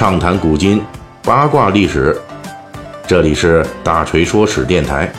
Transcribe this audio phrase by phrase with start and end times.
[0.00, 0.82] 畅谈古今，
[1.22, 2.18] 八卦历史。
[3.06, 5.12] 这里是大锤说史电台。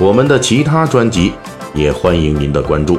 [0.00, 1.32] 我们的其他专辑
[1.72, 2.98] 也欢迎您的关注。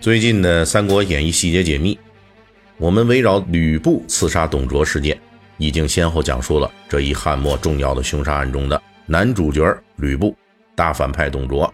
[0.00, 1.98] 最近的《三国演义》细节解密，
[2.78, 5.20] 我们围绕吕布刺杀董卓事件，
[5.58, 9.62] 已经先后讲述了这一汉末重要的凶杀案中的男主角
[9.96, 10.34] 吕布、
[10.76, 11.72] 大反派董卓、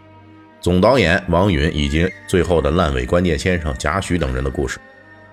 [0.61, 4.79] 总导演王允以及最后的烂尾关键先生贾诩等人的故事，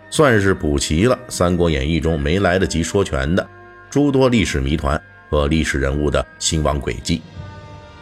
[0.10, 3.48] 算是补齐了《三国演义》中没来得及说全的
[3.90, 7.22] 诸多历史谜团和历史人物的兴亡轨迹。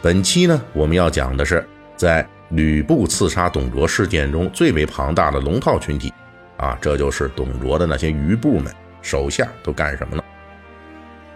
[0.02, 1.64] 本期呢，我们要讲的是
[1.96, 2.26] 在。
[2.52, 6.10] 吕布刺杀董卓事件中最为庞大的龙套群体，
[6.56, 10.24] 啊，这就是董卓的那些余部们手下都干什么了？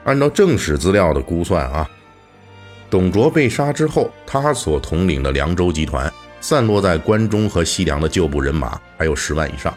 [0.04, 1.86] 按照正史资料的估算啊，
[2.92, 6.12] 董卓被杀之后，他所统领的凉州集团
[6.42, 9.74] 散落在关中和西凉的旧部人马还有十万以上，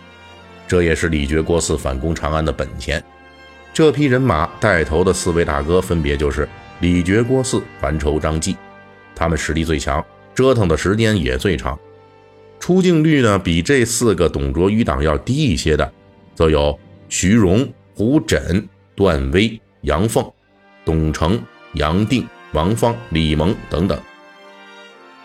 [0.68, 3.02] 这也是李傕郭汜反攻长安的本钱。
[3.74, 6.46] 这批人马带头的四位大哥分别就是
[6.82, 8.58] 李傕、郭汜、樊稠、张济，
[9.16, 10.06] 他们实力最强。
[10.34, 11.80] 折腾的时间也最长，
[12.60, 15.90] 出镜率呢比这四个董卓余党要低一些的，
[16.36, 18.62] 则有徐荣、胡轸、
[18.94, 20.30] 段威、杨凤、
[20.84, 21.42] 董承、
[21.76, 24.00] 杨定、王方、李蒙等等。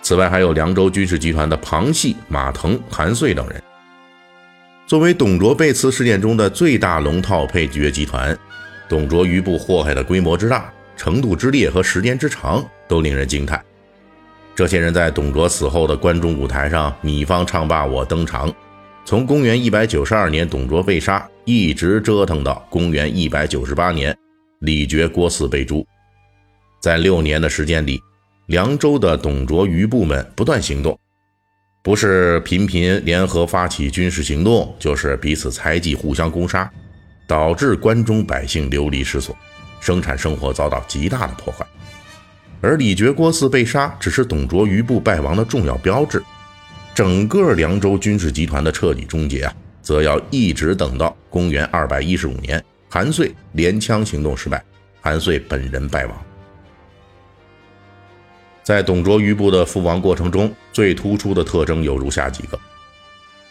[0.02, 3.62] 此外，还有凉州军事集团的庞系、马腾、韩遂等人。
[4.86, 8.36] 作为董卓被刺事件中的最大龙套配角集团，
[8.88, 13.64] 董卓余部祸害的规模之大、程度之烈和时间之长，都令人惊叹。
[14.56, 18.52] 这些人在董卓死后的关中舞台上，你方唱罢我登场。
[19.04, 24.16] 从公元一百九十二年董卓被杀，一直折腾到公元一百九十八年
[24.60, 25.86] 李傕郭汜被诛。
[26.80, 28.02] 在六年的时间里，
[28.46, 30.98] 凉州的董卓余部们不断行动，
[31.82, 36.70] 不是频频联合发起军事行动，就是彼此猜忌、互相攻杀，
[37.28, 39.36] 导致关中百姓流离失所，
[39.78, 41.66] 生产生活遭到极大的破坏。
[42.62, 46.22] 而李傕郭汜被杀，只是董卓余部败亡的重要标志。
[46.94, 54.62] 整个凉州军事集团的彻底终结啊，则要一直等到公元二百一十五年，韩遂连枪行动失败，
[55.00, 56.29] 韩遂本人败亡。
[58.62, 62.58] 在董卓余部的覆亡过程中，最突出的特征有如下几个：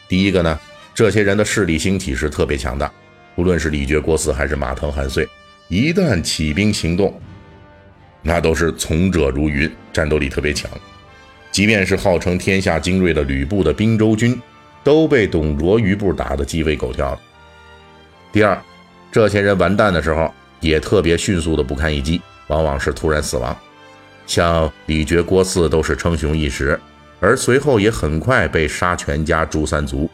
[0.08, 0.60] 第一个呢，
[0.94, 2.92] 这些人的势力兴起是特别强大，
[3.36, 5.28] 无论是李傕郭汜还是马腾韩遂，
[5.68, 7.20] 一旦起兵行动。
[8.22, 10.70] 那都是从者如云，战斗力特别强。
[11.52, 14.40] 即便是号称天下精锐的吕布的兵州军，
[14.84, 17.20] 都被董卓余部打得鸡飞狗跳的。
[18.32, 18.62] 第二，
[19.12, 23.58] 这些人完蛋的时候，也特别迅速的不堪一击，往往是突然死亡。
[24.30, 26.80] 像李傕、郭汜都是称雄一时，
[27.20, 30.08] 而随后也很快被杀全家、诛三族。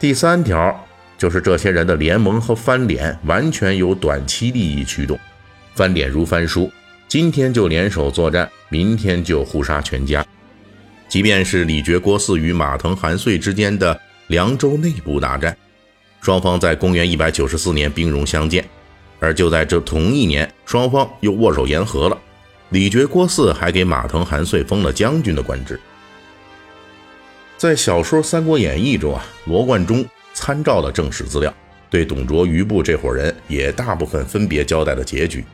[0.00, 0.74] 第三条
[1.18, 5.20] 就是这些人的联盟和翻脸，完全由短期利益驱动，
[5.74, 6.72] 翻脸如翻书。
[7.06, 10.24] 今天就联手作战，明天就互杀全家。
[11.06, 15.54] 即便是李傕郭汜与马腾韩遂之间的凉州内部大战，
[16.22, 18.64] 双方在公元一百九十四年兵戎相见，
[19.20, 22.18] 而就在这同一年，双方又握手言和了。
[22.74, 25.78] 李傕郭汜还给马腾韩遂封了将军的官职。
[27.56, 31.54] 在小说《三国演义》中啊，罗贯中参照了正史资料，
[31.88, 35.44] 对董卓余部这伙人也大部分分别交代了结局。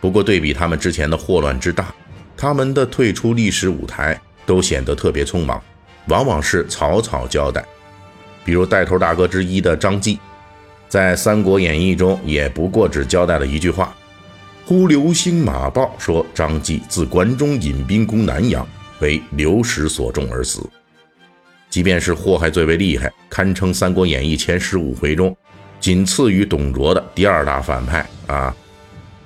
[0.00, 1.94] 不过，对比他们之前的祸乱之大，
[2.34, 5.62] 他们的退出历史舞台都显得特别匆忙，
[6.08, 7.62] 往往是草草交代。
[8.42, 10.18] 比如带头大哥之一的张继，
[10.88, 13.94] 在《三国演义》中也不过只交代了一句话
[14.66, 18.66] ：“忽流星马报说张继自关中引兵攻南阳，
[19.00, 20.66] 为刘石所中而死。”
[21.68, 25.36] 即便是祸害最为厉害，堪称《三国演义》前十五回中
[25.80, 28.54] 仅次于董卓的第二大反派啊。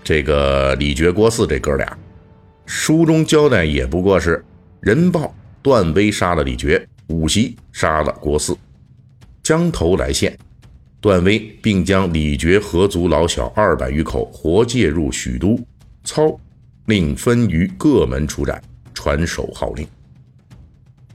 [0.03, 1.97] 这个李傕郭汜这哥俩，
[2.67, 4.45] 书中交代也不过是
[4.81, 8.57] 人报段威杀了李傕，武袭杀了郭汜，
[9.43, 10.37] 将头来献。
[11.09, 15.59] 段威并将李傕合族老小二百余口活借入许都，
[16.05, 16.39] 操
[16.85, 18.63] 令分于各门出战，
[18.93, 19.89] 传首号令。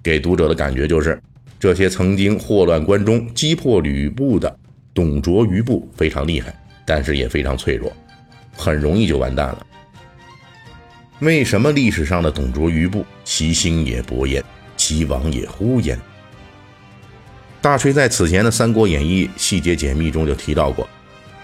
[0.01, 1.21] 给读者的感觉就是，
[1.59, 4.59] 这些曾经祸乱关中、击破吕布的
[4.95, 6.51] 董卓余部非常厉害，
[6.87, 7.93] 但是也非常脆弱。
[8.57, 9.67] 很容易就完蛋了。
[11.19, 14.43] 为什么历史上的董卓余部其兴也勃焉，
[14.75, 15.95] 其亡也忽焉？
[17.63, 20.85] 大锤在此前的《三国演义》细节解密中就提到过，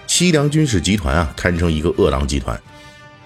[0.06, 2.60] 西凉军事集团啊，堪称一个饿狼集团。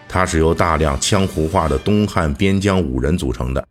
[0.09, 3.67] 它是由大量江湖化的东汉边疆武人组成的。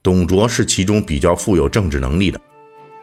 [0.00, 2.40] 董卓是其中比较富有政治能力的，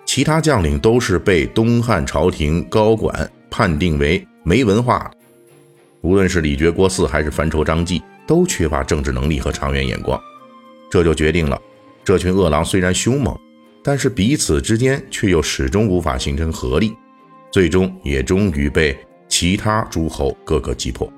[0.06, 5.12] 其他将领都是被东汉朝廷高管判定为没文化。
[6.00, 10.18] 无论是李傕郭汜还是樊稠张济，都缺乏政治能力和长远眼光。
[10.90, 11.62] 这就决定了，
[12.06, 13.38] 这群恶狼虽然凶猛，
[13.90, 16.96] 但是彼此之间却又始终无法形成合力，
[17.52, 18.96] 最终也终于被
[19.28, 21.12] 其他诸侯各个击破。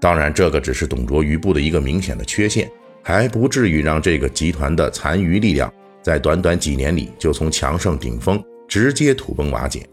[0.00, 2.66] 当然，这个只是董卓余部的一个明显的缺陷，
[3.02, 5.70] 还不至于让这个集团的残余力量
[6.00, 9.86] 在短短几年里就从强盛顶峰直接土崩瓦解。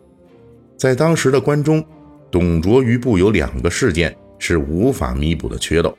[0.78, 1.86] 在当时的关中，
[2.32, 5.94] 董卓余部有两个事件是无法弥补的缺漏。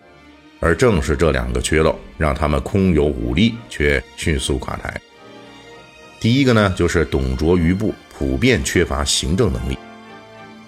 [0.60, 4.98] 而正是这两个缺漏，让他们空有武力却迅速垮台。
[6.20, 9.78] 第一个呢，就是董卓余部普遍缺乏行政能力，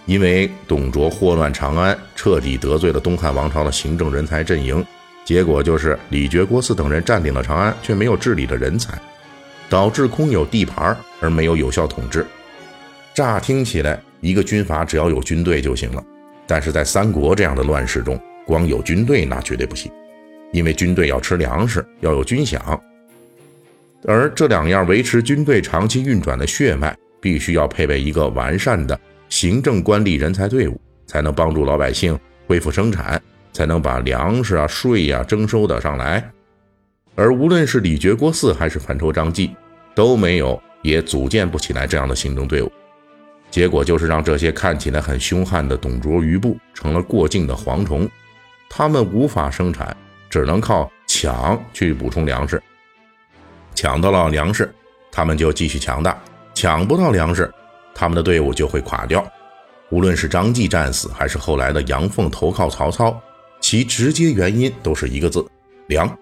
[0.06, 4.85] 因为董卓祸乱长安，彻底得罪了东汉王朝的行政人才阵营，
[5.25, 8.97] 结果就是李傕郭汜等人占领了长安，却没有治理的人才，
[9.69, 12.25] 导致空有地盘而没有有效统治。
[13.12, 16.02] 乍听起来，一个军阀只要有军队就行了，
[16.47, 18.20] 但是在三国这样的乱世中。
[18.47, 19.93] 光有军队那绝对不行，
[20.52, 22.58] 因为军队要吃粮食，要有军饷，
[24.06, 28.99] 而这两样维持军队长期运转的血脉，必须要配备一个完善的
[29.29, 33.20] 行政官吏人才队伍，才能帮助老百姓恢复生产，
[33.52, 36.25] 才能把粮食啊、税呀征收的上来。
[37.14, 39.55] 而无论是李傕郭汜还是樊稠张济，
[39.94, 42.73] 都没有，也组建不起来这样的行政队伍。
[43.50, 48.08] 结果就是让这些看起来很凶悍的董卓余部成了过境的蝗虫。
[48.70, 49.94] 他们无法生产，
[50.31, 52.62] 只能靠抢去补充粮食。
[53.80, 54.70] 抢到了粮食，
[55.10, 56.12] 他们就继续强大；
[56.52, 57.50] 抢不到粮食，
[57.94, 59.26] 他们的队伍就会垮掉。
[59.88, 63.18] 无论是张继战死，还是后来的杨凤投靠曹操，
[63.58, 65.42] 其直接原因都是一个字：
[65.86, 66.14] 粮。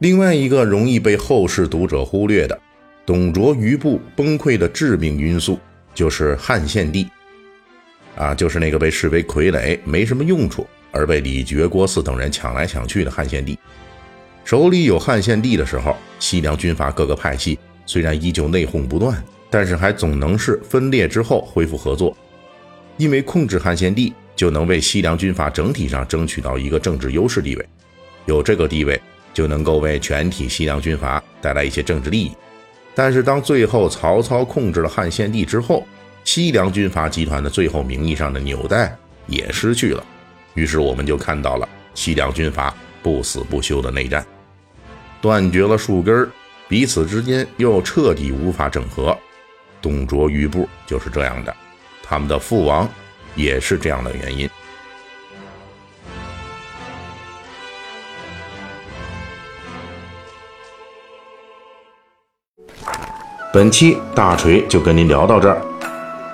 [0.00, 2.60] 另外一个容易被后世读者忽略的，
[3.06, 5.60] 董卓余部崩溃的致命因素，
[5.94, 7.08] 就是汉献帝。
[8.16, 10.66] 啊，就是那个被视为傀儡、没什么用处。
[10.90, 13.56] 而被李傕、郭汜等人抢来抢去的汉献帝，
[14.48, 22.16] 手里有汉献帝的时候，西凉军阀各个派系虽然依旧内讧不断，但是还总能是分裂之后恢复合作。
[22.96, 27.68] 因为控制汉献帝，就能为西凉军阀整体上争取到一个政治优势地位，
[28.24, 28.98] 有这个地位，
[29.34, 32.32] 就能够为全体西凉军阀带来一些政治利益。
[32.94, 35.86] 但是当最后曹操控制了汉献帝之后，
[36.24, 38.96] 西凉军阀集团的最后名义上的纽带
[39.26, 40.02] 也失去了。
[40.54, 44.26] 于是我们就看到了西凉军阀不死不休的内战，
[45.20, 46.28] 断绝了树根儿
[46.68, 49.16] 彼此之间又彻底无法整合。
[49.80, 51.54] 董卓余部就是这样的，
[52.02, 52.88] 他们的父王
[53.34, 54.48] 也是这样的原因。
[63.50, 65.62] 本期大锤就跟您聊到这儿，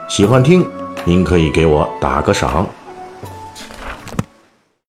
[0.08, 0.68] 喜欢听
[1.04, 2.68] 您可以给我打个赏。